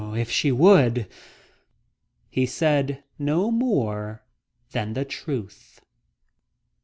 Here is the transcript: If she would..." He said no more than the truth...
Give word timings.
If 0.15 0.31
she 0.31 0.51
would..." 0.51 1.05
He 2.27 2.47
said 2.47 3.03
no 3.19 3.51
more 3.51 4.23
than 4.71 4.93
the 4.93 5.05
truth... 5.05 5.79